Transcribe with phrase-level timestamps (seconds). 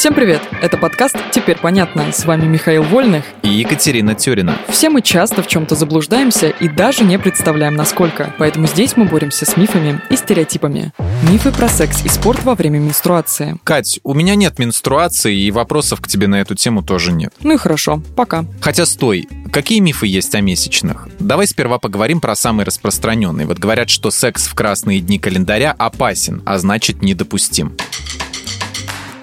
[0.00, 0.40] Всем привет!
[0.62, 2.10] Это подкаст «Теперь понятно».
[2.10, 4.56] С вами Михаил Вольных и Екатерина Тюрина.
[4.70, 8.34] Все мы часто в чем-то заблуждаемся и даже не представляем, насколько.
[8.38, 10.94] Поэтому здесь мы боремся с мифами и стереотипами.
[11.30, 13.58] Мифы про секс и спорт во время менструации.
[13.62, 17.34] Кать, у меня нет менструации, и вопросов к тебе на эту тему тоже нет.
[17.42, 18.46] Ну и хорошо, пока.
[18.62, 21.08] Хотя стой, какие мифы есть о месячных?
[21.18, 23.44] Давай сперва поговорим про самый распространенный.
[23.44, 27.76] Вот говорят, что секс в красные дни календаря опасен, а значит недопустим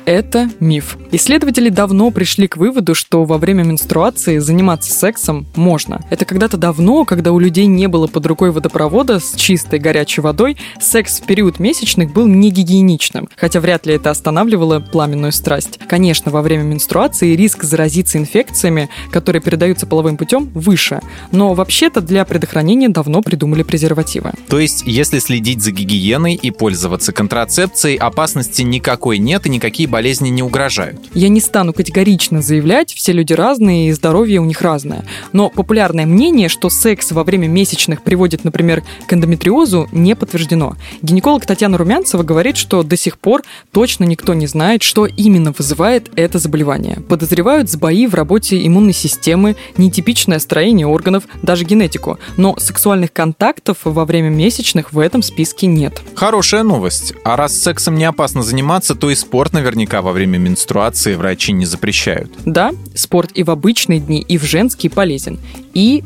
[0.07, 0.97] это миф.
[1.09, 6.01] Исследователи давно пришли к выводу, что во время менструации заниматься сексом можно.
[6.09, 10.57] Это когда-то давно, когда у людей не было под рукой водопровода с чистой горячей водой,
[10.81, 15.79] секс в период месячных был не гигиеничным, хотя вряд ли это останавливало пламенную страсть.
[15.87, 20.99] Конечно, во время менструации риск заразиться инфекциями, которые передаются половым путем, выше,
[21.31, 24.33] но вообще-то для предохранения давно придумали презервативы.
[24.49, 30.27] То есть, если следить за гигиеной и пользоваться контрацепцией, опасности никакой нет и никакие болезни
[30.27, 30.96] не угрожают.
[31.13, 35.05] Я не стану категорично заявлять, все люди разные и здоровье у них разное.
[35.33, 40.75] Но популярное мнение, что секс во время месячных приводит, например, к эндометриозу, не подтверждено.
[41.01, 46.09] Гинеколог Татьяна Румянцева говорит, что до сих пор точно никто не знает, что именно вызывает
[46.15, 46.97] это заболевание.
[47.07, 52.19] Подозревают сбои в работе иммунной системы, нетипичное строение органов, даже генетику.
[52.37, 56.01] Но сексуальных контактов во время месячных в этом списке нет.
[56.15, 57.13] Хорошая новость.
[57.23, 60.86] А раз сексом не опасно заниматься, то и спорт наверняка во время менструации
[61.17, 62.31] врачи не запрещают.
[62.45, 65.39] Да, спорт и в обычные дни, и в женские полезен.
[65.73, 66.03] И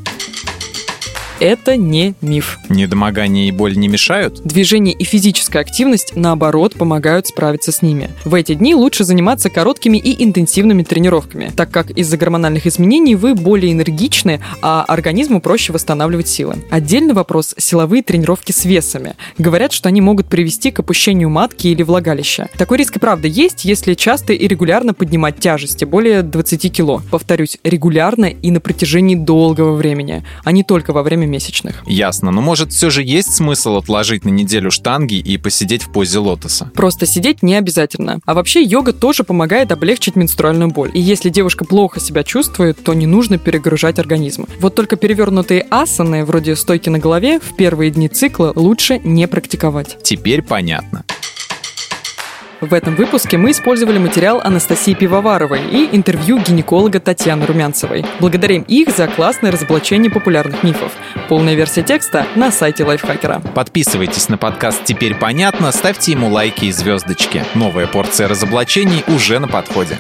[1.41, 2.59] это не миф.
[2.69, 4.41] Недомогание и боль не мешают?
[4.43, 8.11] Движение и физическая активность, наоборот, помогают справиться с ними.
[8.23, 13.33] В эти дни лучше заниматься короткими и интенсивными тренировками, так как из-за гормональных изменений вы
[13.33, 16.57] более энергичны, а организму проще восстанавливать силы.
[16.69, 19.15] Отдельный вопрос– силовые тренировки с весами.
[19.39, 22.49] Говорят, что они могут привести к опущению матки или влагалища.
[22.55, 27.01] Такой риск и правда есть, если часто и регулярно поднимать тяжести, более 20 кило.
[27.09, 31.83] Повторюсь, регулярно и на протяжении долгого времени, а не только во время месячных.
[31.87, 32.31] Ясно.
[32.31, 36.69] Но может все же есть смысл отложить на неделю штанги и посидеть в позе лотоса?
[36.75, 38.19] Просто сидеть не обязательно.
[38.25, 40.91] А вообще йога тоже помогает облегчить менструальную боль.
[40.93, 44.45] И если девушка плохо себя чувствует, то не нужно перегружать организм.
[44.59, 49.97] Вот только перевернутые асаны, вроде стойки на голове, в первые дни цикла лучше не практиковать.
[50.03, 51.03] Теперь понятно.
[52.61, 58.05] В этом выпуске мы использовали материал Анастасии Пивоваровой и интервью гинеколога Татьяны Румянцевой.
[58.19, 60.91] Благодарим их за классное разоблачение популярных мифов.
[61.27, 63.41] Полная версия текста на сайте Лайфхакера.
[63.55, 67.43] Подписывайтесь на подкаст «Теперь понятно», ставьте ему лайки и звездочки.
[67.55, 69.97] Новая порция разоблачений уже на подходе.